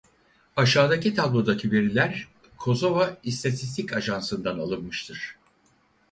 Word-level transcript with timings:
Aşağıdaki 0.55 1.13
tablodaki 1.15 1.71
veriler 1.71 2.27
Kosova 2.57 3.17
İstatistik 3.23 3.93
Ajansı'ndan 3.93 4.59
alınmıştır. 4.59 5.35